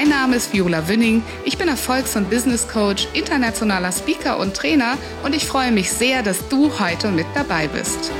[0.00, 1.22] Mein Name ist Viola Wünning.
[1.44, 6.22] Ich bin Erfolgs- und Business Coach, internationaler Speaker und Trainer und ich freue mich sehr,
[6.22, 8.10] dass du heute mit dabei bist.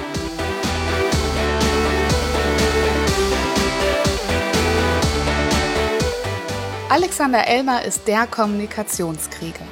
[6.90, 9.64] Alexander Elmer ist der Kommunikationskrieger.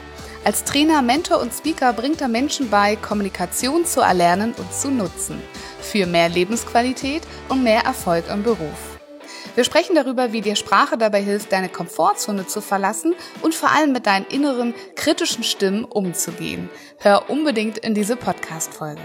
[0.46, 5.42] Als Trainer, Mentor und Speaker bringt er Menschen bei, Kommunikation zu erlernen und zu nutzen.
[5.82, 8.97] Für mehr Lebensqualität und mehr Erfolg im Beruf.
[9.58, 13.90] Wir sprechen darüber, wie dir Sprache dabei hilft, deine Komfortzone zu verlassen und vor allem
[13.90, 16.70] mit deinen inneren, kritischen Stimmen umzugehen.
[16.98, 19.00] Hör unbedingt in diese Podcast-Folge.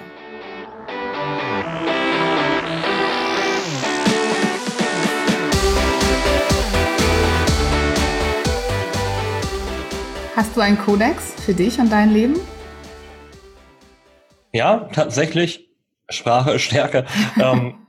[10.35, 12.39] Hast du einen Kodex für dich und dein Leben?
[14.51, 15.67] Ja, tatsächlich.
[16.09, 17.07] Sprache ist Stärke.
[17.41, 17.82] ähm,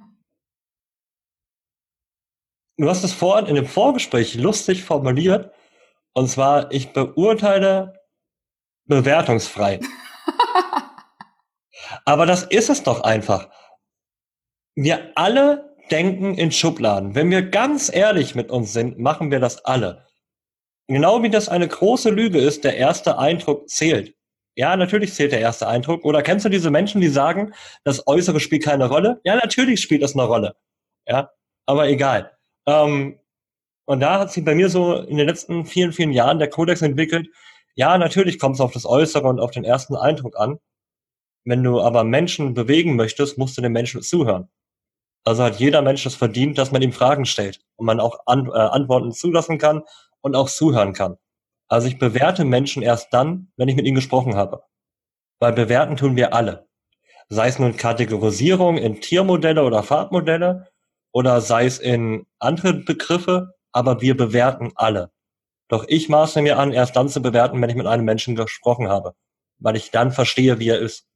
[2.77, 5.53] Du hast es vorhin in dem Vorgespräch lustig formuliert.
[6.12, 8.00] Und zwar, ich beurteile
[8.86, 9.80] bewertungsfrei.
[12.05, 13.48] Aber das ist es doch einfach.
[14.75, 17.14] Wir alle denken in Schubladen.
[17.14, 20.06] Wenn wir ganz ehrlich mit uns sind, machen wir das alle.
[20.89, 24.14] Genau wie das eine große Lüge ist, der erste Eindruck zählt.
[24.56, 26.05] Ja, natürlich zählt der erste Eindruck.
[26.05, 29.20] Oder kennst du diese Menschen, die sagen, das Äußere spielt keine Rolle?
[29.25, 30.56] Ja, natürlich spielt das eine Rolle.
[31.06, 31.30] Ja,
[31.67, 32.36] aber egal.
[32.67, 33.19] Ähm,
[33.87, 36.83] und da hat sich bei mir so in den letzten vielen, vielen Jahren der Kodex
[36.83, 37.29] entwickelt.
[37.75, 40.58] Ja, natürlich kommt es auf das Äußere und auf den ersten Eindruck an.
[41.45, 44.48] Wenn du aber Menschen bewegen möchtest, musst du den Menschen zuhören.
[45.24, 48.47] Also hat jeder Mensch das verdient, dass man ihm Fragen stellt und man auch an,
[48.47, 49.83] äh, Antworten zulassen kann
[50.20, 51.17] und auch zuhören kann.
[51.69, 54.63] Also ich bewerte Menschen erst dann, wenn ich mit ihnen gesprochen habe.
[55.41, 56.69] Weil bewerten tun wir alle.
[57.29, 60.69] Sei es nun Kategorisierung in Tiermodelle oder Farbmodelle
[61.14, 65.13] oder sei es in andere Begriffe, aber wir bewerten alle.
[65.69, 68.89] Doch ich maße mir an, erst dann zu bewerten, wenn ich mit einem Menschen gesprochen
[68.89, 69.14] habe,
[69.58, 71.07] weil ich dann verstehe, wie er ist.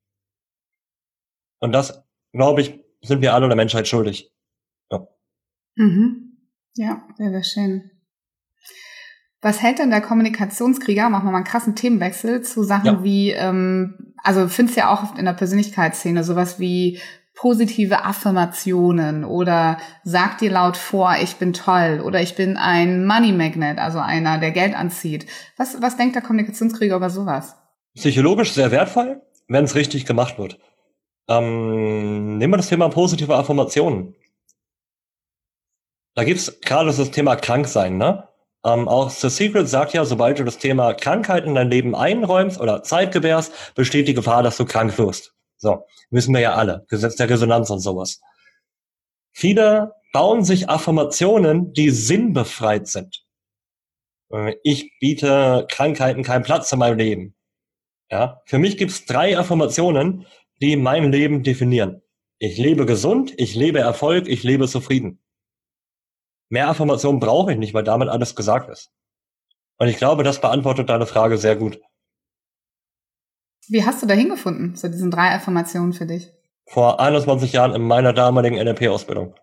[1.60, 4.32] Und das, glaube ich, sind wir alle der Menschheit schuldig.
[4.90, 5.06] Ja,
[5.74, 6.38] mhm.
[6.76, 7.90] ja sehr, sehr schön.
[9.40, 13.04] Was hält denn der Kommunikationskrieger, machen wir mal einen krassen Themenwechsel, zu Sachen ja.
[13.04, 17.00] wie, ähm, also findest ja auch in der Persönlichkeitsszene sowas wie
[17.38, 23.32] positive Affirmationen oder sag dir laut vor, ich bin toll oder ich bin ein Money
[23.32, 25.26] Magnet, also einer, der Geld anzieht.
[25.56, 27.54] Was, was denkt der Kommunikationskrieger über sowas?
[27.94, 30.58] Psychologisch sehr wertvoll, wenn es richtig gemacht wird.
[31.28, 34.16] Ähm, nehmen wir das Thema positive Affirmationen.
[36.16, 38.26] Da gibt's gerade das Thema Kranksein, ne?
[38.64, 42.60] Ähm, auch The Secret sagt ja, sobald du das Thema Krankheit in dein Leben einräumst
[42.60, 45.37] oder Zeit gewährst, besteht die Gefahr, dass du krank wirst.
[45.58, 46.86] So, wissen wir ja alle.
[46.88, 48.20] Gesetz der Resonanz und sowas.
[49.32, 53.24] Viele bauen sich Affirmationen, die sinnbefreit sind.
[54.32, 57.34] Äh, ich biete Krankheiten keinen Platz in meinem Leben.
[58.10, 60.26] Ja, für mich gibt es drei Affirmationen,
[60.62, 62.02] die mein Leben definieren.
[62.38, 65.20] Ich lebe gesund, ich lebe Erfolg, ich lebe zufrieden.
[66.48, 68.90] Mehr Affirmationen brauche ich nicht, weil damit alles gesagt ist.
[69.76, 71.80] Und ich glaube, das beantwortet deine Frage sehr gut.
[73.70, 76.32] Wie hast du da hingefunden, zu diesen drei Affirmationen für dich?
[76.66, 79.34] Vor 21 Jahren in meiner damaligen NLP-Ausbildung.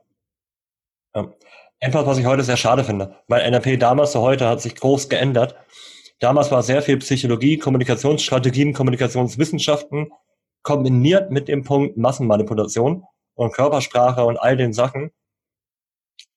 [1.16, 1.32] Ja.
[1.80, 5.10] Etwas, was ich heute sehr schade finde, weil NLP damals zu heute hat sich groß
[5.10, 5.56] geändert.
[6.20, 10.12] Damals war sehr viel Psychologie, Kommunikationsstrategien, Kommunikationswissenschaften
[10.64, 13.04] kombiniert mit dem Punkt Massenmanipulation
[13.36, 15.12] und Körpersprache und all den Sachen.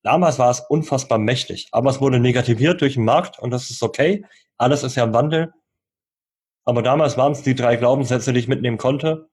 [0.03, 3.83] Damals war es unfassbar mächtig, aber es wurde negativiert durch den Markt und das ist
[3.83, 4.25] okay.
[4.59, 5.53] Alles ist ja im Wandel
[6.69, 9.31] aber damals waren es die drei Glaubenssätze, die ich mitnehmen konnte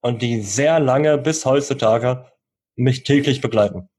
[0.00, 2.24] und die sehr lange bis heutzutage
[2.74, 3.90] mich täglich begleiten.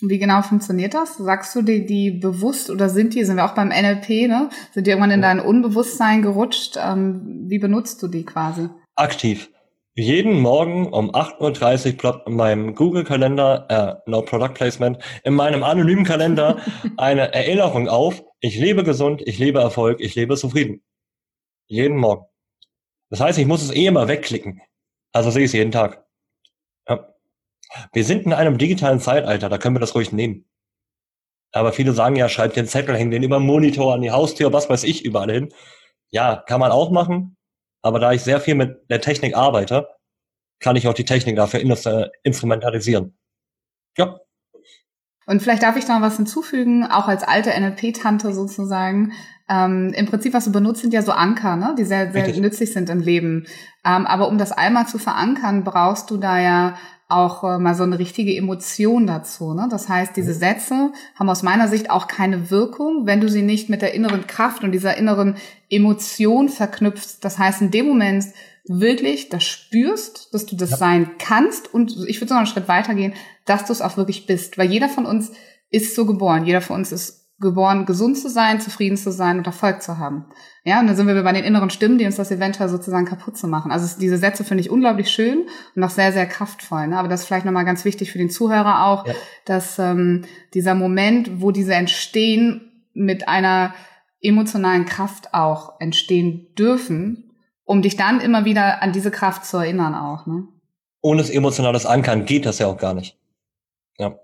[0.00, 1.16] Wie genau funktioniert das?
[1.16, 4.48] Sagst du die, die bewusst oder sind die, sind wir auch beim NLP, ne?
[4.72, 6.78] Sind die irgendwann in dein Unbewusstsein gerutscht?
[6.80, 8.68] Ähm, wie benutzt du die quasi?
[8.94, 9.50] Aktiv.
[9.94, 15.64] Jeden Morgen um 8.30 Uhr ploppt in meinem Google-Kalender, äh, no Product Placement, in meinem
[15.64, 16.58] anonymen Kalender
[16.96, 20.80] eine Erinnerung auf, ich lebe gesund, ich lebe Erfolg, ich lebe zufrieden.
[21.72, 22.26] Jeden Morgen.
[23.08, 24.60] Das heißt, ich muss es eh immer wegklicken.
[25.10, 26.04] Also sehe ich es jeden Tag.
[26.86, 27.14] Ja.
[27.94, 30.46] Wir sind in einem digitalen Zeitalter, da können wir das ruhig nehmen.
[31.50, 34.52] Aber viele sagen ja, schreib den Zettel, häng den über den Monitor an die Haustür,
[34.52, 35.54] was weiß ich, überall hin.
[36.10, 37.38] Ja, kann man auch machen.
[37.80, 39.88] Aber da ich sehr viel mit der Technik arbeite,
[40.60, 41.60] kann ich auch die Technik dafür
[42.22, 43.16] instrumentalisieren.
[43.96, 44.20] Ja.
[45.26, 49.12] Und vielleicht darf ich da noch was hinzufügen, auch als alte NLP-Tante sozusagen.
[49.48, 51.74] Ähm, Im Prinzip, was du benutzt, sind ja so Anker, ne?
[51.78, 52.42] die sehr, sehr Richtig.
[52.42, 53.46] nützlich sind im Leben.
[53.84, 56.74] Ähm, aber um das einmal zu verankern, brauchst du da ja
[57.12, 59.54] auch äh, mal so eine richtige Emotion dazu.
[59.54, 59.68] Ne?
[59.70, 63.68] Das heißt, diese Sätze haben aus meiner Sicht auch keine Wirkung, wenn du sie nicht
[63.68, 65.36] mit der inneren Kraft und dieser inneren
[65.68, 67.18] Emotion verknüpfst.
[67.20, 68.24] Das heißt, in dem Moment
[68.64, 70.76] wirklich das spürst, dass du das ja.
[70.76, 73.12] sein kannst und ich würde sogar einen Schritt weitergehen,
[73.44, 74.58] dass du es auch wirklich bist.
[74.58, 75.32] Weil jeder von uns
[75.70, 76.44] ist so geboren.
[76.44, 80.26] Jeder von uns ist geboren, gesund zu sein, zufrieden zu sein und Erfolg zu haben.
[80.64, 83.36] Ja, und dann sind wir bei den inneren Stimmen, die uns das eventuell sozusagen kaputt
[83.36, 83.72] zu machen.
[83.72, 86.86] Also diese Sätze finde ich unglaublich schön und auch sehr, sehr kraftvoll.
[86.86, 86.98] Ne?
[86.98, 89.14] Aber das ist vielleicht nochmal ganz wichtig für den Zuhörer auch, ja.
[89.44, 90.22] dass ähm,
[90.54, 93.74] dieser Moment, wo diese entstehen, mit einer
[94.20, 97.32] emotionalen Kraft auch entstehen dürfen,
[97.64, 100.26] um dich dann immer wieder an diese Kraft zu erinnern auch.
[100.26, 100.44] Ne?
[101.00, 103.18] Ohne das emotionales Ankern geht das ja auch gar nicht.
[103.98, 104.18] Ja.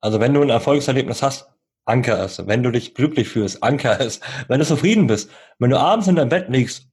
[0.00, 1.50] Also wenn du ein Erfolgserlebnis hast,
[1.84, 2.46] Anker ist.
[2.46, 4.22] Wenn du dich glücklich fühlst, Anker ist.
[4.48, 5.30] Wenn du zufrieden bist.
[5.58, 6.88] Wenn du abends in deinem Bett liegst,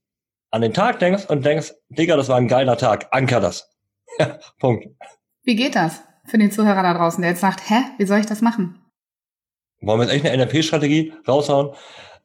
[0.50, 3.70] an den Tag denkst und denkst, Digga, das war ein geiler Tag, anker das.
[4.58, 4.86] Punkt.
[5.44, 8.26] Wie geht das für den Zuhörer da draußen, der jetzt sagt, hä, wie soll ich
[8.26, 8.82] das machen?
[9.80, 11.74] Wollen wir jetzt echt eine NLP-Strategie raushauen?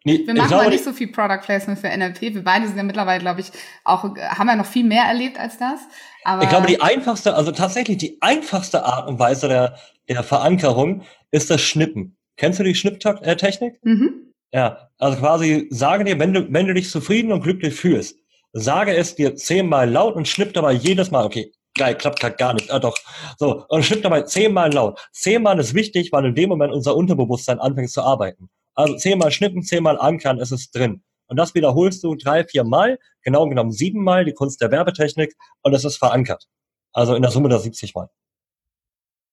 [0.06, 2.22] Nee, wir machen glaube, nicht so viel Product Placement für NLP.
[2.22, 3.52] Wir beide sind ja mittlerweile, glaube ich,
[3.86, 5.80] auch, haben ja noch viel mehr erlebt als das.
[6.26, 9.78] Aber ich glaube, die einfachste, also tatsächlich die einfachste Art und Weise der,
[10.10, 12.18] der Verankerung ist das Schnippen.
[12.36, 13.80] Kennst du die Schnipptechnik?
[13.84, 14.34] Mhm.
[14.54, 18.18] Ja, also quasi sage dir, wenn du, wenn du dich zufrieden und glücklich fühlst,
[18.52, 22.54] sage es dir zehnmal laut und schnipp dabei jedes Mal, okay, geil, klappt grad gar
[22.54, 22.96] nicht, ah doch,
[23.38, 25.00] so, und schnipp dabei zehnmal laut.
[25.12, 28.50] Zehnmal ist wichtig, weil in dem Moment unser Unterbewusstsein anfängt zu arbeiten.
[28.75, 31.04] Also zehnmal schnippen, zehnmal ankern, ist es drin.
[31.28, 35.74] Und das wiederholst du drei, vier Mal, genau genommen siebenmal, die Kunst der Werbetechnik, und
[35.74, 36.48] es ist verankert.
[36.92, 38.10] Also in der Summe der 70 Mal.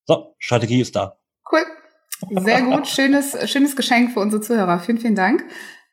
[0.07, 1.19] So, Strategie ist da.
[1.51, 1.65] Cool.
[2.43, 4.79] Sehr gut, schönes, schönes Geschenk für unsere Zuhörer.
[4.81, 5.45] Vielen, vielen Dank.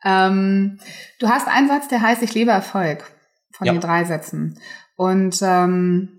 [0.04, 0.80] Ähm,
[1.20, 3.12] du hast einen Satz, der heißt, ich lebe Erfolg
[3.52, 3.74] von ja.
[3.74, 4.60] den drei Sätzen.
[4.96, 6.17] Und ähm,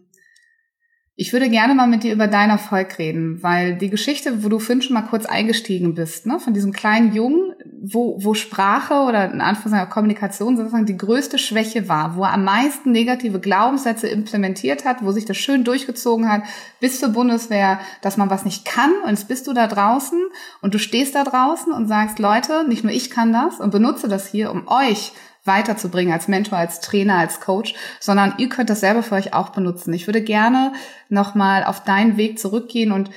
[1.20, 4.60] ich würde gerne mal mit dir über deinen Erfolg reden, weil die Geschichte, wo du
[4.60, 9.32] vorhin schon mal kurz eingestiegen bist, ne, von diesem kleinen Jungen, wo, wo Sprache oder
[9.32, 14.84] in Anführungszeichen Kommunikation sozusagen die größte Schwäche war, wo er am meisten negative Glaubenssätze implementiert
[14.84, 16.42] hat, wo sich das schön durchgezogen hat,
[16.78, 20.20] bis zur Bundeswehr, dass man was nicht kann und jetzt bist du da draußen
[20.60, 24.06] und du stehst da draußen und sagst, Leute, nicht nur ich kann das und benutze
[24.06, 25.10] das hier, um euch
[25.48, 29.48] weiterzubringen als Mentor, als Trainer, als Coach, sondern ihr könnt das selber für euch auch
[29.48, 29.92] benutzen.
[29.92, 30.72] Ich würde gerne
[31.08, 33.10] nochmal auf deinen Weg zurückgehen und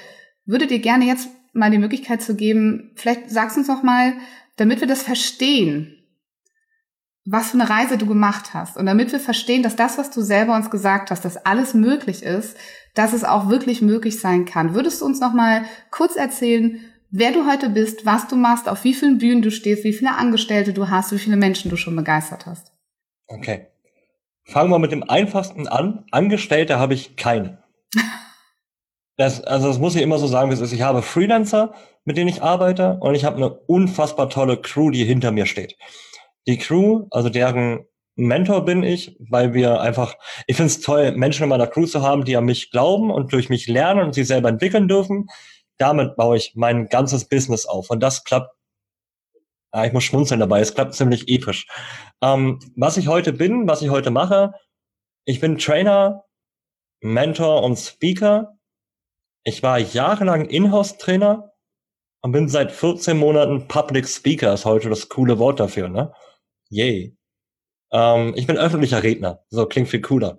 [0.46, 4.14] würde dir gerne jetzt mal die Möglichkeit zu geben, vielleicht sagst du uns noch mal,
[4.56, 5.98] damit wir das verstehen,
[7.26, 10.22] was für eine Reise du gemacht hast und damit wir verstehen, dass das, was du
[10.22, 12.58] selber uns gesagt hast, dass alles möglich ist,
[12.96, 14.74] dass es auch wirklich möglich sein kann.
[14.74, 16.80] Würdest du uns noch mal kurz erzählen,
[17.12, 20.16] wer du heute bist, was du machst, auf wie vielen Bühnen du stehst, wie viele
[20.16, 22.72] Angestellte du hast, wie viele Menschen du schon begeistert hast.
[23.28, 23.68] Okay.
[24.46, 26.06] Fangen wir mit dem einfachsten an.
[26.12, 27.64] Angestellte habe ich keine.
[29.18, 30.72] Das, also das muss ich immer so sagen, wie es ist.
[30.72, 31.76] Ich habe Freelancer,
[32.06, 35.78] mit denen ich arbeite und ich habe eine unfassbar tolle Crew, die hinter mir steht.
[36.48, 40.16] Die Crew, also deren Mentor bin ich, weil wir einfach,
[40.48, 43.32] ich finde es toll, Menschen in meiner Crew zu haben, die an mich glauben und
[43.32, 45.28] durch mich lernen und sich selber entwickeln dürfen
[45.82, 47.90] damit baue ich mein ganzes Business auf.
[47.90, 48.56] Und das klappt,
[49.74, 51.68] ja, ich muss schmunzeln dabei, es klappt ziemlich episch.
[52.22, 54.54] Ähm, was ich heute bin, was ich heute mache,
[55.26, 56.26] ich bin Trainer,
[57.02, 58.58] Mentor und Speaker.
[59.44, 61.52] Ich war jahrelang Inhouse-Trainer
[62.22, 66.14] und bin seit 14 Monaten Public Speaker, ist heute das coole Wort dafür, ne?
[66.70, 67.18] Yay.
[67.92, 70.38] Ähm, ich bin öffentlicher Redner, so klingt viel cooler.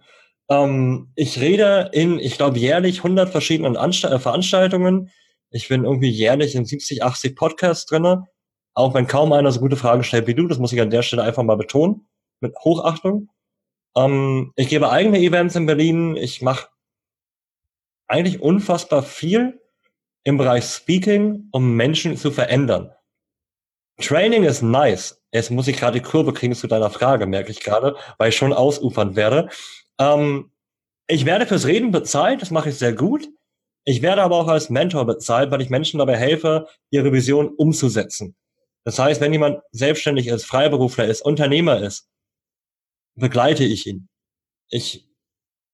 [0.49, 5.11] Ähm, ich rede in, ich glaube, jährlich 100 verschiedenen Anst äh, Veranstaltungen
[5.52, 8.26] ich bin irgendwie jährlich in 70, 80 Podcasts drinne,
[8.75, 10.49] auch wenn kaum einer so gute Fragen stellt wie du.
[10.49, 12.09] Das muss ich an der Stelle einfach mal betonen,
[12.40, 13.28] mit Hochachtung.
[13.97, 16.16] Ähm, ich gebe eigene Events in Berlin.
[16.16, 16.68] Ich mache
[18.09, 19.61] eigentlich unfassbar viel
[20.25, 22.92] im Bereich Speaking, um Menschen zu verändern.
[24.00, 25.23] Training ist nice.
[25.32, 28.37] Jetzt muss ich gerade die Kurve kriegen zu deiner Frage, merke ich gerade, weil ich
[28.37, 29.49] schon ausufern werde.
[29.99, 30.50] Ähm,
[31.06, 33.28] ich werde fürs Reden bezahlt, das mache ich sehr gut.
[33.85, 38.37] Ich werde aber auch als Mentor bezahlt, weil ich Menschen dabei helfe, ihre Vision umzusetzen.
[38.85, 42.09] Das heißt, wenn jemand selbstständig ist, Freiberufler ist, Unternehmer ist,
[43.15, 44.09] begleite ich ihn.
[44.69, 45.09] Ich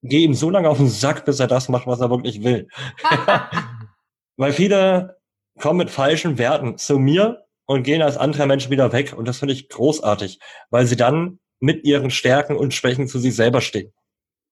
[0.03, 2.69] gehe ihm so lange auf den Sack, bis er das macht, was er wirklich will.
[4.37, 5.19] weil viele
[5.59, 9.15] kommen mit falschen Werten zu mir und gehen als andere Menschen wieder weg.
[9.17, 10.39] Und das finde ich großartig,
[10.71, 13.93] weil sie dann mit ihren Stärken und Schwächen zu sich selber stehen.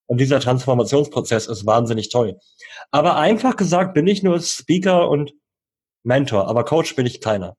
[0.07, 2.39] Und dieser Transformationsprozess ist wahnsinnig toll.
[2.91, 5.33] Aber einfach gesagt bin ich nur Speaker und
[6.03, 7.55] Mentor, aber Coach bin ich keiner,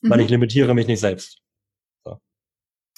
[0.00, 0.10] mhm.
[0.10, 1.38] weil ich limitiere mich nicht selbst.
[2.04, 2.18] So.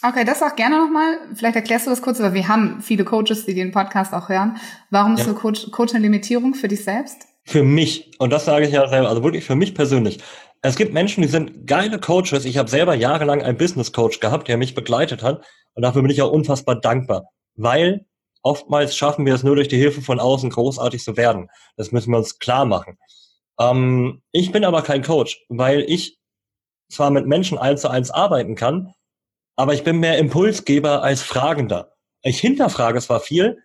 [0.03, 1.19] Okay, das auch gerne nochmal.
[1.35, 4.57] Vielleicht erklärst du das kurz, aber wir haben viele Coaches, die den Podcast auch hören.
[4.91, 5.27] Warum ist ja.
[5.27, 7.27] so Coach, Coach eine Limitierung für dich selbst?
[7.45, 10.21] Für mich, und das sage ich ja selber, also wirklich für mich persönlich.
[10.63, 12.47] Es gibt Menschen, die sind geile Coaches.
[12.47, 15.45] Ich habe selber jahrelang einen Business Coach gehabt, der mich begleitet hat.
[15.75, 17.25] Und dafür bin ich auch unfassbar dankbar.
[17.55, 18.07] Weil
[18.45, 21.51] oftmals schaffen wir es nur durch die Hilfe von außen großartig zu werden.
[21.77, 22.99] Das müssen wir uns klar machen.
[23.59, 26.19] Ähm, ich bin aber kein Coach, weil ich
[26.91, 28.95] zwar mit Menschen eins zu eins arbeiten kann,
[29.57, 31.93] aber ich bin mehr Impulsgeber als Fragender.
[32.23, 33.63] Ich hinterfrage zwar viel,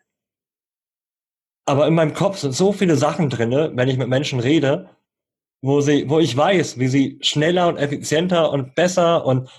[1.65, 4.89] aber in meinem Kopf sind so viele Sachen drinne, wenn ich mit Menschen rede,
[5.61, 9.49] wo sie, wo ich weiß, wie sie schneller und effizienter und besser und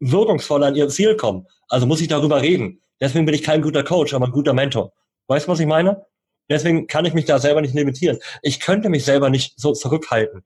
[0.00, 1.46] wirkungsvoller an ihr Ziel kommen.
[1.68, 2.82] Also muss ich darüber reden.
[3.00, 4.92] Deswegen bin ich kein guter Coach, aber ein guter Mentor.
[5.28, 6.04] Weißt du, was ich meine?
[6.50, 8.18] Deswegen kann ich mich da selber nicht limitieren.
[8.42, 10.44] Ich könnte mich selber nicht so zurückhalten,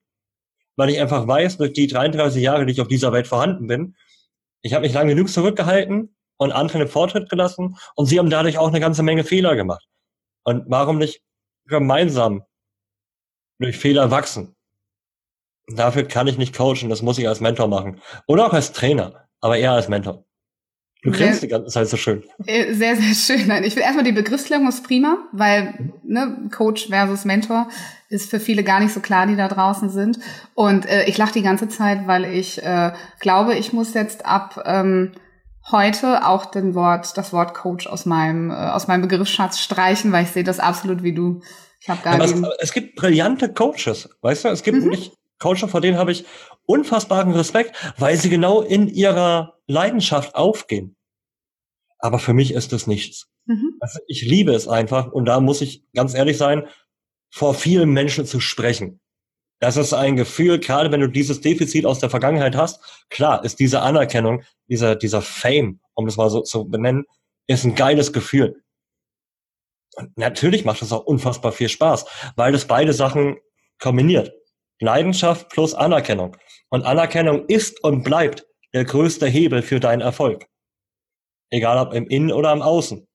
[0.77, 3.97] weil ich einfach weiß, durch die 33 Jahre, die ich auf dieser Welt vorhanden bin,
[4.63, 8.59] ich habe mich lange genug zurückgehalten und andere einen Fortschritt gelassen und sie haben dadurch
[8.59, 9.87] auch eine ganze Menge Fehler gemacht.
[10.45, 11.23] Und warum nicht
[11.67, 12.45] gemeinsam
[13.59, 14.57] durch Fehler wachsen?
[15.69, 18.01] Dafür kann ich nicht coachen, das muss ich als Mentor machen.
[18.27, 20.25] Oder auch als Trainer, aber eher als Mentor.
[21.03, 22.23] Du grinst die ganze Zeit so schön.
[22.47, 23.49] Äh, sehr, sehr schön.
[23.49, 27.69] Nein, ich will erstmal die Begriffsklärung ist prima, weil ne, Coach versus Mentor
[28.09, 30.21] ist für viele gar nicht so klar, die da draußen sind.
[30.55, 34.63] Und äh, ich lache die ganze Zeit, weil ich äh, glaube, ich muss jetzt ab
[34.65, 35.11] ähm,
[35.73, 40.23] heute auch den Wort, das Wort Coach aus meinem äh, aus meinem Begriffsschatz streichen, weil
[40.23, 41.41] ich sehe das absolut wie du.
[41.81, 42.33] Ich habe gar nicht.
[42.33, 44.49] Es, es, gibt brillante Coaches, weißt du?
[44.51, 44.91] Es gibt mhm.
[44.91, 46.25] nicht Coaches, vor denen habe ich
[46.67, 50.97] unfassbaren Respekt, weil sie genau in ihrer Leidenschaft aufgehen.
[51.99, 53.29] Aber für mich ist es nichts.
[53.47, 53.77] Mhm.
[53.81, 56.69] Also ich liebe es einfach und da muss ich ganz ehrlich sein,
[57.31, 59.01] vor vielen Menschen zu sprechen.
[59.59, 62.81] Das ist ein Gefühl, gerade wenn du dieses Defizit aus der Vergangenheit hast,
[63.11, 67.05] klar, ist diese Anerkennung, dieser, dieser Fame, um das mal so zu benennen,
[67.47, 68.63] ist ein geiles Gefühl.
[69.97, 72.07] Und natürlich macht es auch unfassbar viel Spaß,
[72.37, 73.39] weil das beide Sachen
[73.79, 74.33] kombiniert.
[74.83, 76.37] Leidenschaft plus Anerkennung.
[76.69, 80.47] Und Anerkennung ist und bleibt der größte Hebel für deinen Erfolg.
[81.51, 83.07] Egal ob im Innen oder im Außen.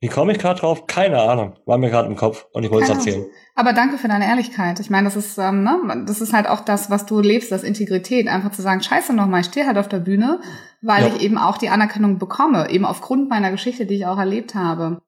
[0.00, 0.86] Wie komme ich gerade drauf?
[0.86, 1.54] Keine Ahnung.
[1.66, 3.26] War mir gerade im Kopf und ich wollte es erzählen.
[3.56, 4.78] Aber danke für deine Ehrlichkeit.
[4.78, 7.64] Ich meine, das ist, ähm, ne, das ist halt auch das, was du lebst, das
[7.64, 8.28] Integrität.
[8.28, 10.40] Einfach zu sagen, scheiße nochmal, ich stehe halt auf der Bühne,
[10.82, 11.08] weil ja.
[11.08, 15.02] ich eben auch die Anerkennung bekomme, eben aufgrund meiner Geschichte, die ich auch erlebt habe.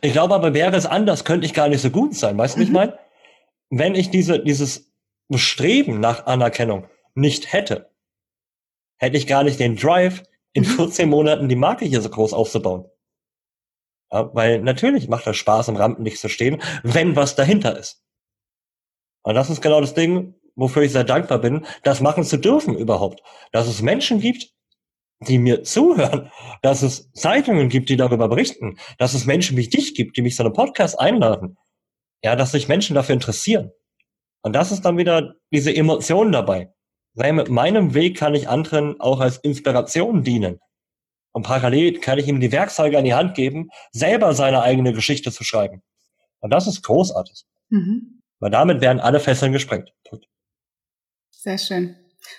[0.00, 2.36] Ich glaube aber, wäre es anders, könnte ich gar nicht so gut sein.
[2.36, 2.64] Weißt du, mhm.
[2.64, 2.98] ich meine?
[3.70, 4.92] Wenn ich diese, dieses
[5.34, 7.90] Streben nach Anerkennung nicht hätte,
[8.98, 11.10] hätte ich gar nicht den Drive, in 14 mhm.
[11.10, 12.86] Monaten die Marke hier so groß aufzubauen.
[14.10, 18.02] Ja, weil natürlich macht das Spaß, im Rampenlicht zu stehen, wenn was dahinter ist.
[19.22, 22.76] Und das ist genau das Ding, wofür ich sehr dankbar bin, das machen zu dürfen
[22.76, 23.22] überhaupt.
[23.52, 24.54] Dass es Menschen gibt,
[25.20, 26.30] die mir zuhören,
[26.62, 30.36] dass es Zeitungen gibt, die darüber berichten, dass es Menschen wie dich gibt, die mich
[30.36, 31.58] zu einem Podcast einladen.
[32.26, 33.70] Ja, dass sich Menschen dafür interessieren.
[34.42, 36.74] Und das ist dann wieder diese Emotion dabei.
[37.14, 40.58] Weil mit meinem Weg kann ich anderen auch als Inspiration dienen.
[41.30, 45.30] Und parallel kann ich ihm die Werkzeuge an die Hand geben, selber seine eigene Geschichte
[45.30, 45.84] zu schreiben.
[46.40, 47.44] Und das ist großartig.
[47.68, 48.22] Mhm.
[48.40, 49.94] Weil damit werden alle Fesseln gesprengt.
[51.30, 51.94] Sehr schön.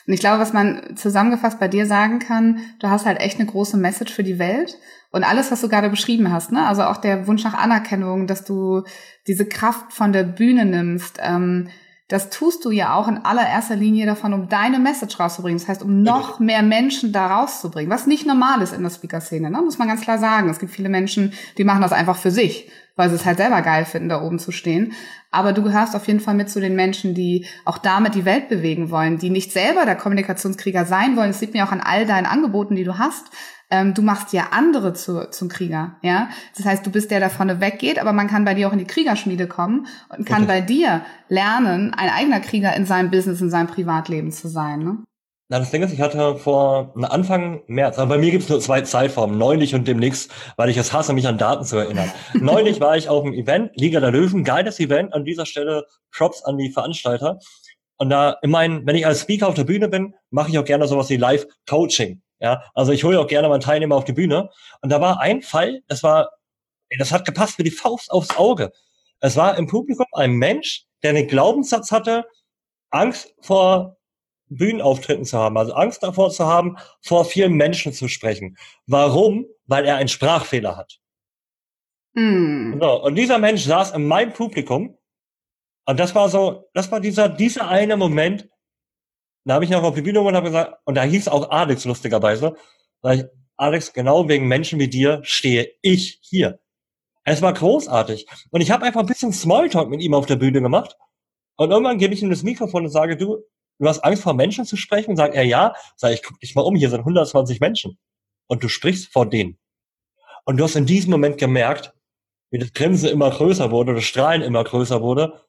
[0.06, 3.50] Und ich glaube, was man zusammengefasst bei dir sagen kann, du hast halt echt eine
[3.50, 4.77] große Message für die Welt.
[5.12, 6.67] Und alles, was du gerade beschrieben hast, ne?
[6.67, 8.84] also auch der Wunsch nach Anerkennung, dass du
[9.25, 11.70] diese Kraft von der Bühne nimmst, ähm,
[12.07, 15.59] das tust du ja auch in allererster Linie davon, um deine Message rauszubringen.
[15.59, 19.49] Das heißt, um noch mehr Menschen da rauszubringen, was nicht normal ist in der Speaker-Szene,
[19.49, 19.61] ne?
[19.61, 20.47] muss man ganz klar sagen.
[20.49, 23.61] Es gibt viele Menschen, die machen das einfach für sich, weil sie es halt selber
[23.61, 24.93] geil finden, da oben zu stehen.
[25.31, 28.47] Aber du gehörst auf jeden Fall mit zu den Menschen, die auch damit die Welt
[28.47, 31.29] bewegen wollen, die nicht selber der Kommunikationskrieger sein wollen.
[31.31, 33.25] Das sieht mir auch an all deinen Angeboten, die du hast,
[33.69, 36.29] ähm, du machst ja andere zu, zum Krieger, ja.
[36.55, 38.79] Das heißt, du bist der, der vorne weggeht, aber man kann bei dir auch in
[38.79, 40.51] die Kriegerschmiede kommen und kann okay.
[40.51, 44.97] bei dir lernen, ein eigener Krieger in seinem Business, in seinem Privatleben zu sein, ne?
[45.50, 48.59] Na, das Ding ist, ich hatte vor Anfang März, aber bei mir gibt es nur
[48.59, 52.12] zwei Zeitformen, neulich und demnächst, weil ich es hasse, mich an Daten zu erinnern.
[52.33, 56.43] neulich war ich auf dem Event, Liga der Löwen, geiles Event, an dieser Stelle Props
[56.43, 57.39] an die Veranstalter.
[57.95, 60.86] Und da, meine, wenn ich als Speaker auf der Bühne bin, mache ich auch gerne
[60.86, 62.21] sowas wie Live-Coaching.
[62.39, 64.50] Ja, also ich hole auch gerne mal einen Teilnehmer auf die Bühne.
[64.82, 66.29] Und da war ein Fall, das war,
[66.98, 68.72] das hat gepasst wie die Faust aufs Auge.
[69.20, 72.25] Es war im Publikum ein Mensch, der einen Glaubenssatz hatte,
[72.91, 73.98] Angst vor
[74.50, 78.58] Bühnenauftritten zu haben, also Angst davor zu haben, vor vielen Menschen zu sprechen.
[78.86, 79.46] Warum?
[79.65, 81.00] Weil er einen Sprachfehler hat.
[82.13, 82.79] Mm.
[82.79, 84.98] So, und dieser Mensch saß in meinem Publikum
[85.86, 88.50] und das war so, das war dieser, dieser eine Moment,
[89.49, 91.85] da habe ich noch auf die Bühne und habe gesagt, und da hieß auch Alex
[91.85, 92.55] lustigerweise,
[93.01, 93.25] weil ich,
[93.55, 96.59] Alex, genau wegen Menschen wie dir stehe ich hier.
[97.23, 98.27] Es war großartig.
[98.51, 100.95] Und ich habe einfach ein bisschen Smalltalk mit ihm auf der Bühne gemacht.
[101.57, 103.43] Und irgendwann gebe ich ihm das Mikrofon und sage, du,
[103.79, 105.15] du hast Angst vor Menschen zu sprechen?
[105.15, 105.73] Sagt er, ja.
[105.97, 107.97] Sag ich, guck dich mal um, hier sind 120 Menschen.
[108.47, 109.57] Und du sprichst vor denen.
[110.45, 111.93] Und du hast in diesem Moment gemerkt,
[112.49, 115.41] wie das Grinsen immer größer wurde, das Strahlen immer größer wurde.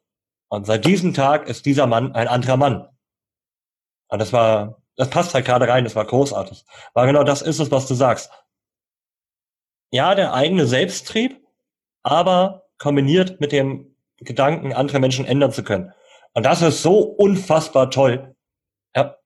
[0.48, 2.88] Und seit diesem Tag ist dieser Mann ein anderer Mann.
[4.08, 6.64] Und das war, das passt halt gerade rein, das war großartig.
[6.94, 8.30] Weil genau das ist es, was du sagst.
[9.90, 11.40] Ja, der eigene Selbsttrieb,
[12.02, 15.92] aber kombiniert mit dem Gedanken, andere Menschen ändern zu können.
[16.34, 18.34] Und das ist so unfassbar toll.
[18.94, 19.16] Ja.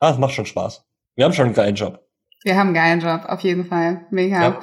[0.00, 0.84] Ah, es macht schon Spaß.
[1.14, 2.06] Wir haben schon einen geilen Job.
[2.44, 4.06] Wir haben einen geilen Job, auf jeden Fall.
[4.10, 4.42] Mega.
[4.42, 4.60] Ja.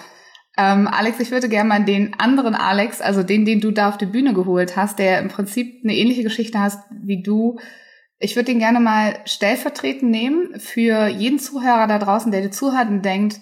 [0.56, 3.98] Ähm, Alex, ich würde gerne mal den anderen Alex, also den, den du da auf
[3.98, 7.60] die Bühne geholt hast, der im Prinzip eine ähnliche Geschichte hast wie du,
[8.20, 12.90] ich würde den gerne mal stellvertretend nehmen für jeden Zuhörer da draußen, der dir zuhört
[12.90, 13.40] und denkt,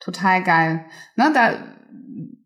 [0.00, 0.84] total geil.
[1.16, 1.54] Ne, da,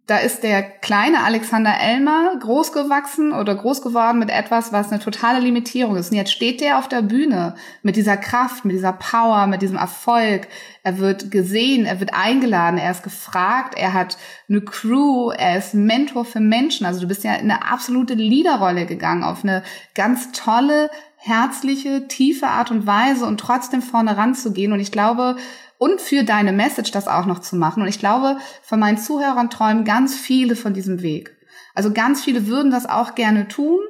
[0.06, 5.00] da ist der kleine Alexander Elmer groß gewachsen oder groß geworden mit etwas, was eine
[5.00, 6.10] totale Limitierung ist.
[6.10, 9.76] Und jetzt steht der auf der Bühne mit dieser Kraft, mit dieser Power, mit diesem
[9.76, 10.48] Erfolg.
[10.82, 15.72] Er wird gesehen, er wird eingeladen, er ist gefragt, er hat eine Crew, er ist
[15.74, 16.84] Mentor für Menschen.
[16.84, 19.62] Also du bist ja in eine absolute Leaderrolle gegangen, auf eine
[19.94, 20.90] ganz tolle,
[21.24, 24.72] herzliche, tiefe Art und Weise und trotzdem vorne ranzugehen.
[24.72, 25.36] Und ich glaube,
[25.78, 27.82] und für deine Message das auch noch zu machen.
[27.82, 31.36] Und ich glaube, von meinen Zuhörern träumen ganz viele von diesem Weg.
[31.74, 33.80] Also ganz viele würden das auch gerne tun.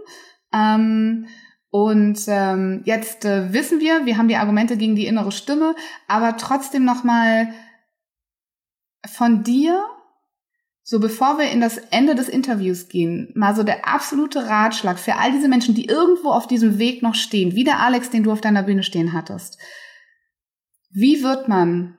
[0.53, 1.27] Ähm,
[1.71, 5.75] und ähm, jetzt äh, wissen wir, wir haben die Argumente gegen die innere Stimme,
[6.07, 7.49] aber trotzdem noch mal
[9.07, 9.83] von dir
[10.85, 15.15] so, bevor wir in das Ende des Interviews gehen, mal so der absolute Ratschlag für
[15.15, 18.33] all diese Menschen, die irgendwo auf diesem Weg noch stehen, wie der Alex, den du
[18.33, 19.59] auf deiner Bühne stehen hattest.
[20.91, 21.97] Wie wird man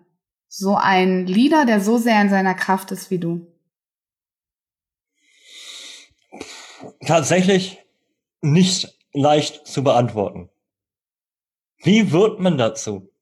[0.49, 3.47] so ein Leader, der so sehr in seiner Kraft ist wie du?
[7.05, 7.79] Tatsächlich
[8.41, 10.49] nicht leicht zu beantworten.
[11.77, 13.12] Wie wird man dazu?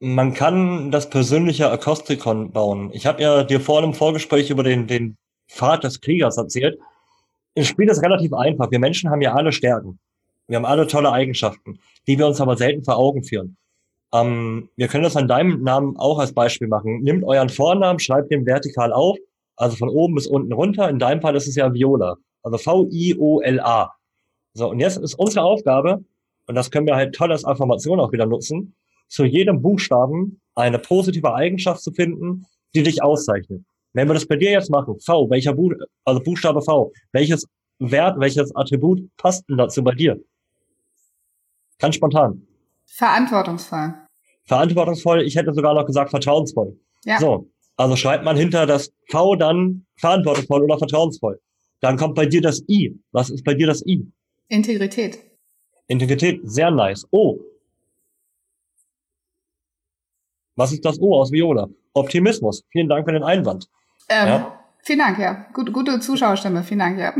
[0.00, 2.90] Man kann das persönliche Akostikon bauen.
[2.92, 5.16] Ich habe ja dir vor einem Vorgespräch über den, den
[5.48, 6.78] Pfad des Kriegers erzählt.
[7.54, 8.70] Das Spiel ist relativ einfach.
[8.70, 9.98] Wir Menschen haben ja alle Stärken.
[10.48, 13.56] Wir haben alle tolle Eigenschaften, die wir uns aber selten vor Augen führen.
[14.12, 17.00] Ähm, wir können das an deinem Namen auch als Beispiel machen.
[17.02, 19.16] Nimmt euren Vornamen, schreibt den vertikal auf,
[19.56, 20.88] also von oben bis unten runter.
[20.88, 22.16] In deinem Fall ist es ja Viola.
[22.42, 23.92] Also V-I-O-L-A.
[24.54, 26.04] So, und jetzt ist unsere Aufgabe,
[26.46, 28.74] und das können wir halt toll als Affirmation auch wieder nutzen,
[29.08, 33.62] zu jedem Buchstaben eine positive Eigenschaft zu finden, die dich auszeichnet.
[33.92, 35.72] Wenn wir das bei dir jetzt machen, V, welcher Buch,
[36.04, 37.46] also Buchstabe V, welches
[37.78, 40.18] Wert, welches Attribut passt denn dazu bei dir?
[41.78, 42.46] Ganz spontan.
[42.86, 43.94] Verantwortungsvoll.
[44.44, 46.78] Verantwortungsvoll, ich hätte sogar noch gesagt vertrauensvoll.
[47.04, 47.18] Ja.
[47.18, 51.40] So, also schreibt man hinter das V dann verantwortungsvoll oder vertrauensvoll.
[51.80, 52.98] Dann kommt bei dir das I.
[53.12, 54.06] Was ist bei dir das I?
[54.48, 55.18] Integrität.
[55.88, 57.06] Integrität, sehr nice.
[57.10, 57.38] Oh,
[60.56, 61.68] Was ist das O aus Viola?
[61.92, 62.64] Optimismus.
[62.70, 63.68] Vielen Dank für den Einwand.
[64.08, 64.60] Ähm, ja?
[64.82, 65.46] Vielen Dank, ja.
[65.52, 66.62] Gut, gute Zuschauerstimme.
[66.62, 67.14] Vielen Dank, ja.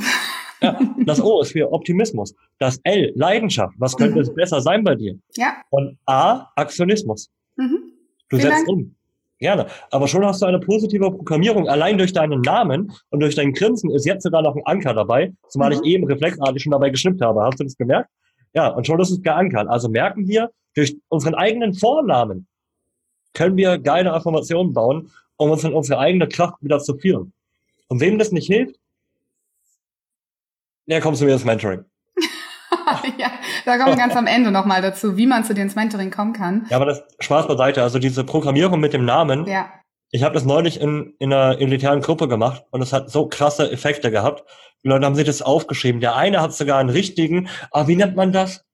[0.60, 2.34] Ja, das O ist für Optimismus.
[2.58, 3.74] Das L, Leidenschaft.
[3.78, 4.22] Was könnte mhm.
[4.22, 5.18] es besser sein bei dir?
[5.36, 5.56] Ja.
[5.70, 7.30] Und A, Aktionismus.
[7.56, 7.92] Mhm.
[8.28, 8.68] Du Vielen setzt Dank.
[8.68, 8.96] um.
[9.38, 9.66] Gerne.
[9.90, 11.68] Aber schon hast du eine positive Programmierung.
[11.68, 15.34] Allein durch deinen Namen und durch dein Grinsen ist jetzt sogar noch ein Anker dabei,
[15.48, 15.80] zumal mhm.
[15.82, 17.42] ich eben reflexartig schon dabei geschnippt habe.
[17.42, 18.08] Hast du das gemerkt?
[18.54, 19.68] Ja, und schon ist es geankert.
[19.68, 22.46] Also merken wir durch unseren eigenen Vornamen,
[23.36, 27.32] können wir geile Affirmationen bauen, um uns in unsere eigene Kraft wieder zu führen.
[27.88, 28.76] Und wem das nicht hilft,
[30.86, 31.84] der kommt zu mir ins Mentoring.
[33.18, 33.30] ja,
[33.64, 36.32] da kommen wir ganz am Ende nochmal dazu, wie man zu dir ins Mentoring kommen
[36.32, 36.66] kann.
[36.70, 37.82] Ja, aber das Spaß beiseite.
[37.82, 39.46] Also diese Programmierung mit dem Namen.
[39.46, 39.70] Ja.
[40.10, 43.70] Ich habe das neulich in, in einer elitären Gruppe gemacht und es hat so krasse
[43.70, 44.44] Effekte gehabt.
[44.82, 46.00] Die Leute haben sich das aufgeschrieben.
[46.00, 48.64] Der eine hat sogar einen richtigen, ah, wie nennt man das?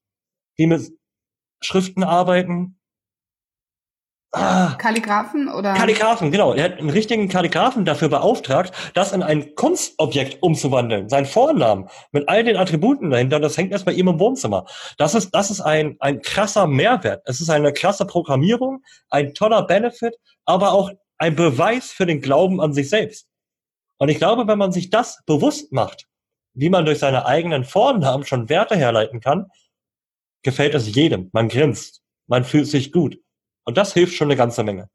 [0.59, 0.93] Die mit
[1.63, 2.79] Schriften arbeiten,
[4.35, 5.75] Ah, Kalligraphen oder?
[5.75, 6.55] Kalligraphen, genau.
[6.55, 11.11] Er hat einen richtigen Kalligraphen dafür beauftragt, das in ein Kunstobjekt umzuwandeln.
[11.11, 14.65] Sein Vornamen mit all den Attributen dahinter, das hängt erst bei ihm im Wohnzimmer.
[14.97, 17.23] Das ist, das ist ein, ein krasser Mehrwert.
[17.27, 20.17] Es ist eine krasse Programmierung, ein toller Benefit,
[20.47, 23.27] aber auch ein Beweis für den Glauben an sich selbst.
[23.99, 26.07] Und ich glaube, wenn man sich das bewusst macht,
[26.55, 29.47] wie man durch seine eigenen Vornamen schon Werte herleiten kann,
[30.43, 31.29] gefällt es jedem.
[31.33, 33.19] Man grinst, man fühlt sich gut.
[33.65, 34.89] Und das hilft schon eine ganze Menge.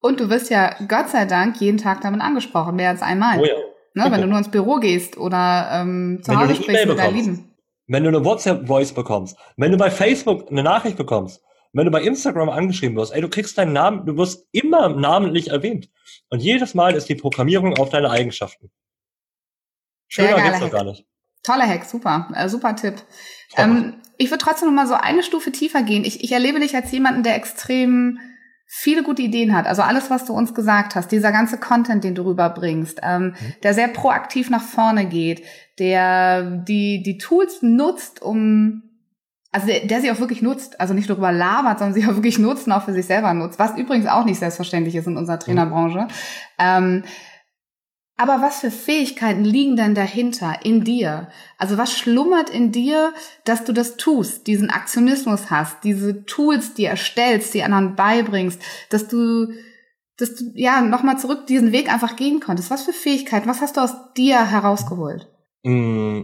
[0.00, 3.40] Und du wirst ja Gott sei Dank jeden Tag damit angesprochen, mehr als einmal.
[3.40, 3.54] Oh ja.
[3.94, 7.16] Ne, wenn du nur ins Büro gehst oder ähm, zu wenn Hause sprichst mit deinen
[7.16, 7.54] Lieben.
[7.86, 12.02] Wenn du eine WhatsApp-Voice bekommst, wenn du bei Facebook eine Nachricht bekommst, wenn du bei
[12.02, 15.88] Instagram angeschrieben wirst, ey, du kriegst deinen Namen, du wirst immer namentlich erwähnt.
[16.28, 18.70] Und jedes Mal ist die Programmierung auf deine Eigenschaften.
[20.08, 21.04] Schöner geht's doch gar nicht.
[21.42, 23.02] Toller Hack, super, äh, super Tipp.
[23.56, 26.04] Ähm, ich würde trotzdem noch mal so eine Stufe tiefer gehen.
[26.04, 28.18] Ich, ich erlebe dich als jemanden, der extrem
[28.66, 29.66] viele gute Ideen hat.
[29.66, 33.34] Also alles, was du uns gesagt hast, dieser ganze Content, den du rüberbringst, ähm, mhm.
[33.62, 35.42] der sehr proaktiv nach vorne geht,
[35.78, 38.82] der die, die Tools nutzt, um
[39.52, 42.14] also der, der sie auch wirklich nutzt, also nicht nur darüber labert, sondern sie auch
[42.14, 45.16] wirklich nutzt und auch für sich selber nutzt, was übrigens auch nicht selbstverständlich ist in
[45.16, 46.00] unserer Trainerbranche.
[46.00, 46.08] Mhm.
[46.58, 47.04] Ähm,
[48.18, 51.28] aber was für Fähigkeiten liegen denn dahinter in dir?
[51.56, 56.84] Also was schlummert in dir, dass du das tust, diesen Aktionismus hast, diese Tools, die
[56.84, 59.52] erstellst, die anderen beibringst, dass du,
[60.16, 62.72] dass du ja nochmal zurück diesen Weg einfach gehen konntest.
[62.72, 63.48] Was für Fähigkeiten?
[63.48, 65.28] Was hast du aus dir herausgeholt?
[65.62, 66.22] Mm,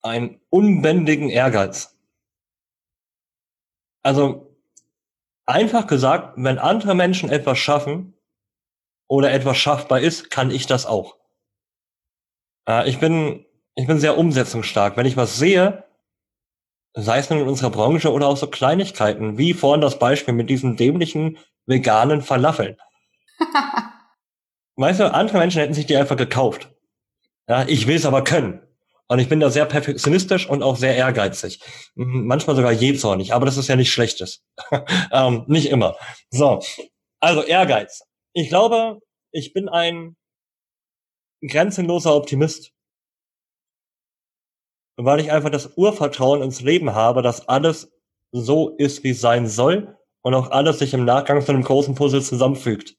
[0.00, 1.94] einen unbändigen Ehrgeiz.
[4.02, 4.56] Also
[5.44, 8.14] einfach gesagt, wenn andere Menschen etwas schaffen,
[9.12, 11.18] oder etwas schaffbar ist, kann ich das auch.
[12.66, 13.44] Äh, ich bin,
[13.74, 14.96] ich bin sehr umsetzungsstark.
[14.96, 15.84] Wenn ich was sehe,
[16.94, 20.48] sei es nun in unserer Branche oder auch so Kleinigkeiten, wie vorhin das Beispiel mit
[20.48, 22.78] diesen dämlichen veganen Falafeln.
[24.76, 26.70] weißt du, andere Menschen hätten sich die einfach gekauft.
[27.46, 28.62] Ja, ich will es aber können.
[29.08, 31.60] Und ich bin da sehr perfektionistisch und auch sehr ehrgeizig.
[31.96, 34.42] Manchmal sogar jähzornig, aber das ist ja nicht Schlechtes.
[35.12, 35.96] ähm, nicht immer.
[36.30, 36.62] So.
[37.20, 40.16] Also Ehrgeiz ich glaube, ich bin ein
[41.42, 42.72] grenzenloser Optimist.
[44.96, 47.90] Weil ich einfach das Urvertrauen ins Leben habe, dass alles
[48.30, 51.94] so ist, wie es sein soll und auch alles sich im Nachgang zu einem großen
[51.94, 52.96] Puzzle zusammenfügt.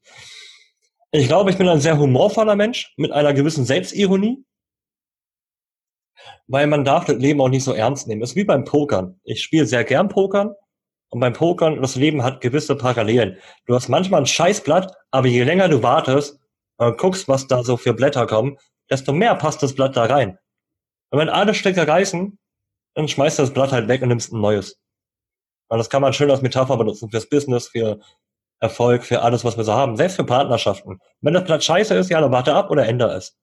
[1.12, 4.44] Ich glaube, ich bin ein sehr humorvoller Mensch mit einer gewissen Selbstironie,
[6.48, 8.22] weil man darf das Leben auch nicht so ernst nehmen.
[8.22, 9.20] Es ist wie beim Pokern.
[9.24, 10.56] Ich spiele sehr gern Pokern,
[11.14, 13.38] und beim Pokern, das Leben hat gewisse Parallelen.
[13.68, 16.40] Du hast manchmal ein Scheißblatt, aber je länger du wartest
[16.78, 18.58] und guckst, was da so für Blätter kommen,
[18.90, 20.40] desto mehr passt das Blatt da rein.
[21.12, 22.40] Und wenn alle Stecker reißen,
[22.96, 24.80] dann schmeißt du das Blatt halt weg und nimmst ein neues.
[25.70, 28.00] Und das kann man schön als Metapher benutzen fürs Business, für
[28.60, 29.96] Erfolg, für alles, was wir so haben.
[29.96, 31.00] Selbst für Partnerschaften.
[31.22, 33.38] Wenn das Blatt scheiße ist, ja, dann warte ab oder ändere es.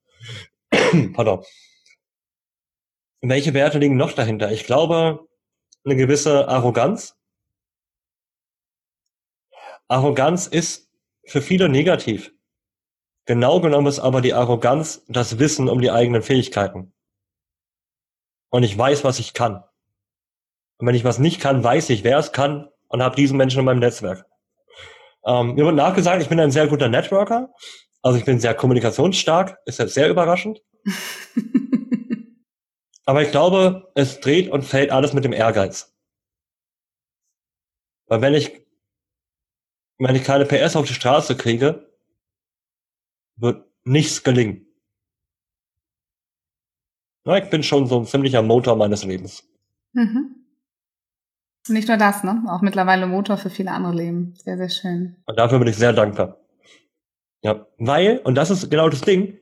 [1.14, 1.44] Pardon.
[3.20, 4.50] Welche Werte liegen noch dahinter?
[4.50, 5.20] Ich glaube,
[5.84, 7.16] eine gewisse Arroganz,
[9.90, 10.88] Arroganz ist
[11.24, 12.32] für viele negativ.
[13.26, 16.92] Genau genommen ist aber die Arroganz das Wissen um die eigenen Fähigkeiten.
[18.50, 19.64] Und ich weiß, was ich kann.
[20.78, 23.58] Und wenn ich was nicht kann, weiß ich, wer es kann und habe diesen Menschen
[23.58, 24.26] in meinem Netzwerk.
[25.26, 27.52] Ähm, mir wird nachgesagt, ich bin ein sehr guter Networker.
[28.00, 30.62] Also ich bin sehr kommunikationsstark, ist jetzt sehr überraschend.
[33.04, 35.92] Aber ich glaube, es dreht und fällt alles mit dem Ehrgeiz.
[38.06, 38.60] Weil wenn ich
[40.00, 41.86] wenn ich keine PS auf die Straße kriege,
[43.36, 44.66] wird nichts gelingen.
[47.26, 49.44] Ja, ich bin schon so ein ziemlicher Motor meines Lebens.
[49.92, 50.36] Mhm.
[51.68, 52.42] Nicht nur das, ne?
[52.48, 54.34] Auch mittlerweile Motor für viele andere Leben.
[54.42, 55.16] Sehr, sehr schön.
[55.26, 56.38] Und dafür bin ich sehr dankbar.
[57.42, 59.38] Ja, weil, und das ist genau das Ding,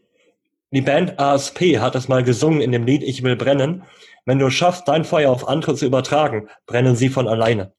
[0.73, 3.85] die Band ASP hat das mal gesungen in dem Lied Ich will brennen.
[4.25, 7.73] Wenn du schaffst, dein Feuer auf andere zu übertragen, brennen sie von alleine.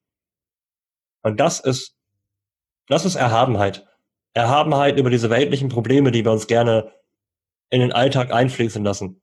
[1.21, 1.98] Und das ist
[2.89, 3.87] das ist Erhabenheit.
[4.33, 6.91] Erhabenheit über diese weltlichen Probleme, die wir uns gerne
[7.69, 9.21] in den Alltag einfließen lassen.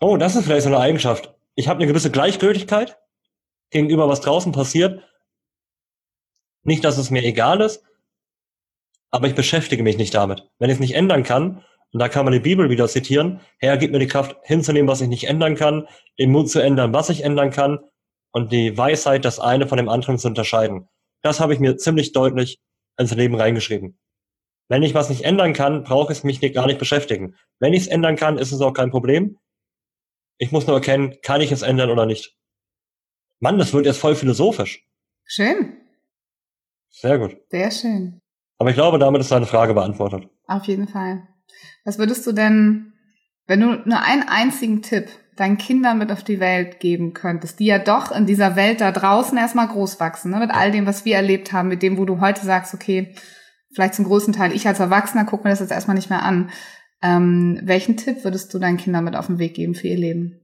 [0.00, 1.34] Oh, das ist vielleicht so eine Eigenschaft.
[1.54, 2.96] Ich habe eine gewisse Gleichgültigkeit
[3.70, 5.02] gegenüber, was draußen passiert.
[6.62, 7.84] Nicht, dass es mir egal ist,
[9.10, 10.48] aber ich beschäftige mich nicht damit.
[10.58, 13.76] Wenn ich es nicht ändern kann, und da kann man die Bibel wieder zitieren, Herr,
[13.76, 17.10] gib mir die Kraft hinzunehmen, was ich nicht ändern kann, den Mut zu ändern, was
[17.10, 17.80] ich ändern kann,
[18.32, 20.88] und die Weisheit, das eine von dem anderen zu unterscheiden.
[21.22, 22.60] Das habe ich mir ziemlich deutlich
[22.98, 23.98] ins Leben reingeschrieben.
[24.68, 27.34] Wenn ich was nicht ändern kann, brauche ich mich gar nicht beschäftigen.
[27.58, 29.38] Wenn ich es ändern kann, ist es auch kein Problem.
[30.38, 32.36] Ich muss nur erkennen, kann ich es ändern oder nicht.
[33.40, 34.86] Mann, das wird jetzt voll philosophisch.
[35.24, 35.76] Schön.
[36.90, 37.36] Sehr gut.
[37.50, 38.20] Sehr schön.
[38.58, 40.28] Aber ich glaube, damit ist deine Frage beantwortet.
[40.46, 41.26] Auf jeden Fall.
[41.84, 42.92] Was würdest du denn,
[43.46, 45.08] wenn du nur einen einzigen Tipp
[45.40, 48.92] deinen Kindern mit auf die Welt geben könntest, die ja doch in dieser Welt da
[48.92, 50.38] draußen erstmal groß wachsen, ne?
[50.38, 53.14] mit all dem, was wir erlebt haben, mit dem, wo du heute sagst, okay,
[53.72, 56.50] vielleicht zum größten Teil, ich als Erwachsener gucke mir das jetzt erstmal nicht mehr an.
[57.00, 60.40] Ähm, welchen Tipp würdest du deinen Kindern mit auf den Weg geben für ihr Leben?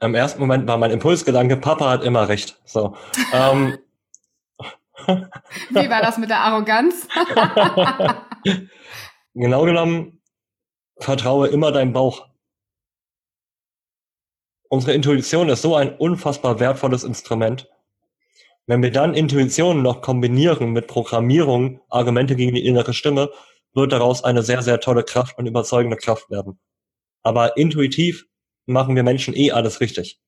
[0.00, 2.60] Im ersten Moment war mein Impulsgedanke, Papa hat immer recht.
[2.66, 2.94] So.
[3.32, 3.78] ähm,
[5.70, 7.08] Wie war das mit der Arroganz?
[9.34, 10.15] genau genommen,
[10.98, 12.26] vertraue immer deinem Bauch.
[14.68, 17.68] Unsere Intuition ist so ein unfassbar wertvolles Instrument.
[18.66, 23.30] Wenn wir dann Intuitionen noch kombinieren mit Programmierung, Argumente gegen die innere Stimme,
[23.74, 26.58] wird daraus eine sehr, sehr tolle Kraft und überzeugende Kraft werden.
[27.22, 28.26] Aber intuitiv
[28.64, 30.20] machen wir Menschen eh alles richtig.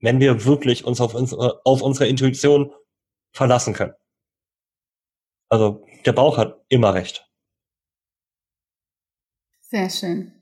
[0.00, 2.72] Wenn wir wirklich uns auf unsere, auf unsere Intuition
[3.32, 3.94] verlassen können.
[5.48, 7.27] Also der Bauch hat immer recht.
[9.70, 10.32] Sehr schön.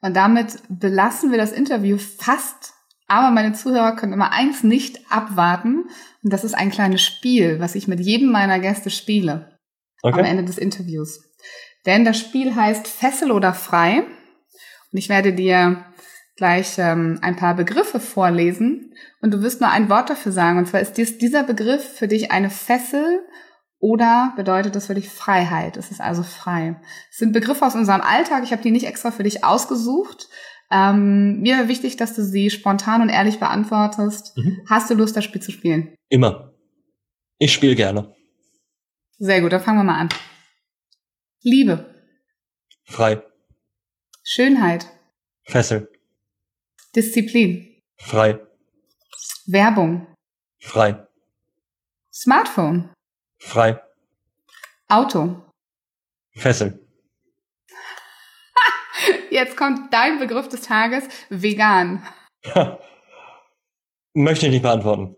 [0.00, 2.74] Und damit belassen wir das Interview fast.
[3.06, 5.84] Aber meine Zuhörer können immer eins nicht abwarten.
[6.22, 9.58] Und das ist ein kleines Spiel, was ich mit jedem meiner Gäste spiele.
[10.02, 10.18] Okay.
[10.18, 11.20] Am Ende des Interviews.
[11.86, 13.98] Denn das Spiel heißt Fessel oder Frei.
[14.00, 15.84] Und ich werde dir
[16.36, 18.94] gleich ähm, ein paar Begriffe vorlesen.
[19.20, 20.58] Und du wirst nur ein Wort dafür sagen.
[20.58, 23.20] Und zwar ist dies, dieser Begriff für dich eine Fessel
[23.82, 25.76] oder bedeutet das für dich Freiheit?
[25.76, 26.80] Es ist also frei.
[27.10, 28.44] Es sind Begriffe aus unserem Alltag.
[28.44, 30.28] Ich habe die nicht extra für dich ausgesucht.
[30.70, 34.38] Ähm, mir wäre wichtig, dass du sie spontan und ehrlich beantwortest.
[34.38, 34.60] Mhm.
[34.70, 35.96] Hast du Lust, das Spiel zu spielen?
[36.08, 36.54] Immer.
[37.38, 38.14] Ich spiele gerne.
[39.18, 40.08] Sehr gut, dann fangen wir mal an.
[41.42, 41.92] Liebe.
[42.84, 43.20] Frei.
[44.22, 44.86] Schönheit.
[45.42, 45.90] Fessel.
[46.94, 47.82] Disziplin.
[47.96, 48.38] Frei.
[49.46, 50.06] Werbung.
[50.60, 51.04] Frei.
[52.12, 52.92] Smartphone.
[53.44, 53.80] Frei.
[54.88, 55.42] Auto.
[56.34, 56.78] Fessel.
[59.30, 62.02] Jetzt kommt dein Begriff des Tages, vegan.
[64.14, 65.16] Möchte ich nicht beantworten.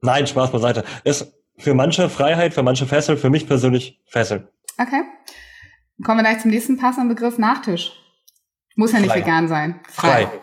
[0.00, 0.84] Nein, Spaß beiseite.
[1.04, 4.52] Ist für manche Freiheit, für manche Fessel, für mich persönlich Fessel.
[4.78, 5.02] Okay.
[6.04, 7.92] Kommen wir gleich zum nächsten passenden Begriff, Nachtisch.
[8.74, 9.20] Muss ja nicht Frei.
[9.20, 9.80] vegan sein.
[9.88, 10.26] Frei.
[10.26, 10.40] Frei.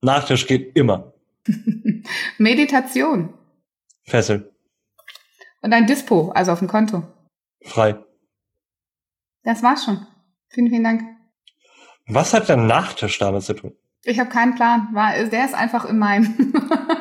[0.00, 1.12] Nachtisch geht immer.
[2.38, 3.34] Meditation.
[4.04, 4.53] Fessel.
[5.64, 7.04] Und ein Dispo, also auf dem Konto.
[7.62, 7.96] Frei.
[9.44, 10.06] Das war's schon.
[10.48, 11.02] Vielen, vielen Dank.
[12.06, 13.72] Was hat der Nachtisch damit zu tun?
[14.02, 14.88] Ich habe keinen Plan.
[14.94, 16.52] Der ist einfach in meinem,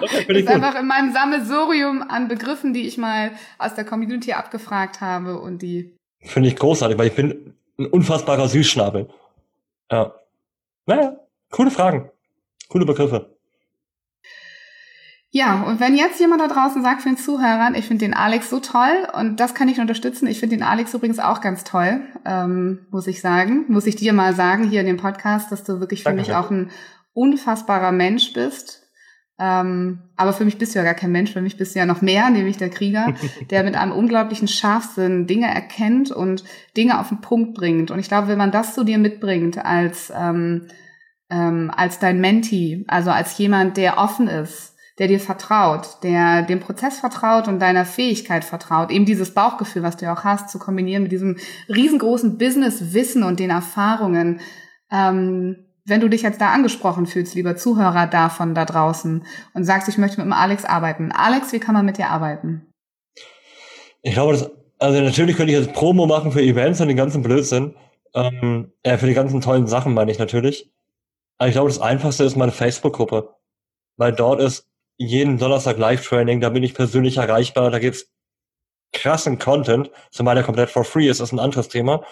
[0.02, 5.02] okay, ist einfach in meinem Sammelsurium an Begriffen, die ich mal aus der Community abgefragt
[5.02, 5.97] habe und die.
[6.21, 9.10] Finde ich großartig, weil ich bin ein unfassbarer Süßschnabel.
[9.91, 10.15] Ja.
[10.86, 11.17] Naja,
[11.52, 12.10] coole Fragen.
[12.69, 13.36] Coole Begriffe.
[15.35, 18.51] Ja, und wenn jetzt jemand da draußen sagt für den Zuhörern, ich finde den Alex
[18.51, 20.27] so toll und das kann ich unterstützen.
[20.27, 23.65] Ich finde den Alex übrigens auch ganz toll, ähm, muss ich sagen.
[23.67, 26.21] Muss ich dir mal sagen hier in dem Podcast, dass du wirklich für Danke.
[26.21, 26.69] mich auch ein
[27.13, 28.83] unfassbarer Mensch bist.
[29.39, 31.87] Ähm, aber für mich bist du ja gar kein Mensch, für mich bist du ja
[31.87, 33.15] noch mehr, nämlich der Krieger,
[33.49, 36.43] der mit einem unglaublichen Scharfsinn Dinge erkennt und
[36.77, 37.89] Dinge auf den Punkt bringt.
[37.89, 40.67] Und ich glaube, wenn man das zu dir mitbringt als, ähm,
[41.31, 46.60] ähm, als dein Menti, also als jemand, der offen ist, der dir vertraut, der dem
[46.60, 50.60] Prozess vertraut und deiner Fähigkeit vertraut, eben dieses Bauchgefühl, was du ja auch hast, zu
[50.60, 54.39] kombinieren mit diesem riesengroßen Business-Wissen und den Erfahrungen.
[54.91, 59.89] Ähm, wenn du dich jetzt da angesprochen fühlst, lieber Zuhörer davon da draußen und sagst,
[59.89, 61.12] ich möchte mit dem Alex arbeiten.
[61.12, 62.67] Alex, wie kann man mit dir arbeiten?
[64.01, 67.21] Ich glaube, das, also natürlich könnte ich jetzt Promo machen für Events und den ganzen
[67.23, 67.75] Blödsinn.
[68.13, 70.71] Ähm, ja, für die ganzen tollen Sachen meine ich natürlich.
[71.38, 73.36] Aber ich glaube, das Einfachste ist meine Facebook-Gruppe.
[73.97, 78.12] Weil dort ist jeden Donnerstag Live-Training, da bin ich persönlich erreichbar, da gibt's
[78.91, 82.03] krassen Content, zumal der komplett for free ist, ist ein anderes Thema.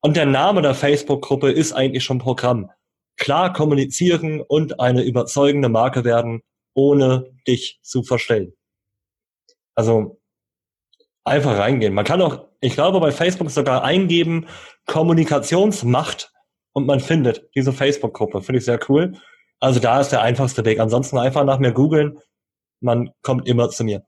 [0.00, 2.70] Und der Name der Facebook-Gruppe ist eigentlich schon Programm.
[3.16, 6.42] Klar kommunizieren und eine überzeugende Marke werden,
[6.74, 8.54] ohne dich zu verstellen.
[9.74, 10.20] Also
[11.24, 11.94] einfach reingehen.
[11.94, 14.46] Man kann auch, ich glaube, bei Facebook sogar eingeben,
[14.86, 16.32] Kommunikationsmacht
[16.72, 18.42] und man findet diese Facebook-Gruppe.
[18.42, 19.14] Finde ich sehr cool.
[19.64, 20.78] Also da ist der einfachste Weg.
[20.78, 22.18] Ansonsten einfach nach mir googeln.
[22.80, 24.02] Man kommt immer zu mir.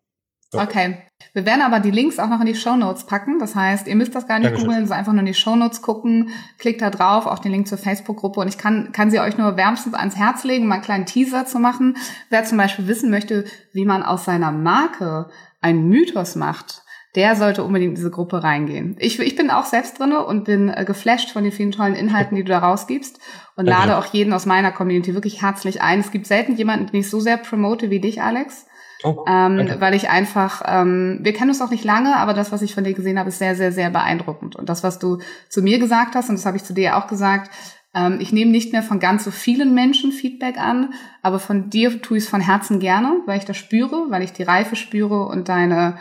[0.52, 0.60] So.
[0.60, 0.98] Okay.
[1.32, 3.38] Wir werden aber die Links auch noch in die Show Notes packen.
[3.38, 5.80] Das heißt, ihr müsst das gar nicht googeln, sondern einfach nur in die Show Notes
[5.80, 6.28] gucken.
[6.58, 8.40] Klickt da drauf, auch den Link zur Facebook-Gruppe.
[8.40, 11.46] Und ich kann, kann sie euch nur wärmstens ans Herz legen, mal einen kleinen Teaser
[11.46, 11.96] zu machen.
[12.28, 15.30] Wer zum Beispiel wissen möchte, wie man aus seiner Marke
[15.62, 16.82] einen Mythos macht,
[17.16, 18.96] der sollte unbedingt in diese Gruppe reingehen.
[19.00, 22.36] Ich, ich bin auch selbst drinne und bin äh, geflasht von den vielen tollen Inhalten,
[22.36, 23.18] die du da rausgibst
[23.56, 26.00] und lade auch jeden aus meiner Community wirklich herzlich ein.
[26.00, 28.66] Es gibt selten jemanden, den ich so sehr promote wie dich, Alex.
[29.02, 32.62] Oh, ähm, weil ich einfach, ähm, wir kennen uns auch nicht lange, aber das, was
[32.62, 34.56] ich von dir gesehen habe, ist sehr, sehr, sehr beeindruckend.
[34.56, 37.06] Und das, was du zu mir gesagt hast, und das habe ich zu dir auch
[37.06, 37.50] gesagt,
[37.94, 42.00] ähm, ich nehme nicht mehr von ganz so vielen Menschen Feedback an, aber von dir
[42.00, 45.26] tue ich es von Herzen gerne, weil ich das spüre, weil ich die Reife spüre
[45.26, 45.96] und deine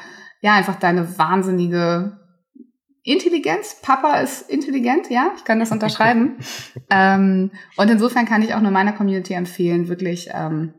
[0.45, 2.19] ja, einfach deine wahnsinnige
[3.01, 3.81] Intelligenz.
[3.81, 6.38] Papa ist intelligent, ja, ich kann das unterschreiben.
[6.91, 10.75] ähm, und insofern kann ich auch nur meiner Community empfehlen, wirklich, ähm,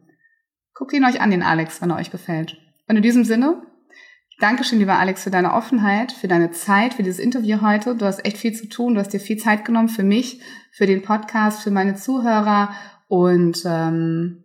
[0.72, 2.56] guckt ihn euch an, den Alex, wenn er euch gefällt.
[2.86, 3.60] Und in diesem Sinne,
[4.38, 7.96] Dankeschön, lieber Alex, für deine Offenheit, für deine Zeit, für dieses Interview heute.
[7.96, 10.86] Du hast echt viel zu tun, du hast dir viel Zeit genommen für mich, für
[10.86, 12.70] den Podcast, für meine Zuhörer
[13.08, 14.44] und ähm,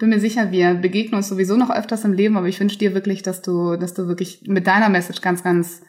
[0.00, 2.94] bin mir sicher, wir begegnen uns sowieso noch öfters im Leben, aber ich wünsche dir
[2.94, 5.82] wirklich, dass du, dass du wirklich mit deiner Message ganz, ganz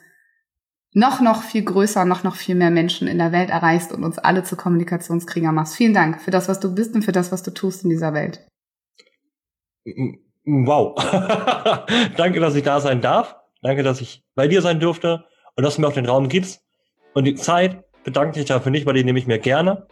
[0.94, 4.20] noch, noch viel größer, noch, noch viel mehr Menschen in der Welt erreichst und uns
[4.20, 5.76] alle zu Kommunikationskrieger machst.
[5.76, 8.14] Vielen Dank für das, was du bist und für das, was du tust in dieser
[8.14, 8.46] Welt.
[10.44, 10.96] Wow.
[12.18, 13.38] Danke, dass ich da sein darf.
[13.62, 15.24] Danke, dass ich bei dir sein durfte
[15.56, 16.62] und dass du mir auch den Raum gibst.
[17.14, 19.88] Und die Zeit bedanke ich dafür nicht, weil die nehme ich mir gerne.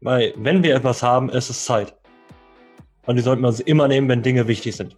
[0.00, 1.96] Weil wenn wir etwas haben, ist es Zeit.
[3.06, 4.96] Und die sollten wir uns immer nehmen, wenn Dinge wichtig sind.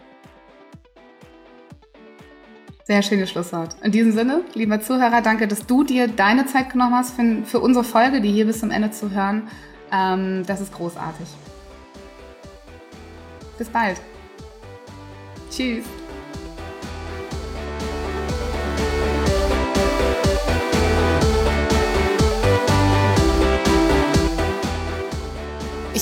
[2.84, 3.76] Sehr schönes Schlusswort.
[3.82, 7.58] In diesem Sinne, lieber Zuhörer, danke, dass du dir deine Zeit genommen hast für, für
[7.58, 9.48] unsere Folge, die hier bis zum Ende zu hören.
[9.92, 11.26] Ähm, das ist großartig.
[13.58, 14.00] Bis bald.
[15.50, 15.84] Tschüss.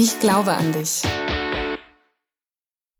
[0.00, 1.02] Ich glaube an dich.